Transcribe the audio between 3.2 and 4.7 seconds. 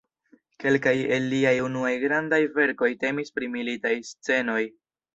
pri militaj scenoj.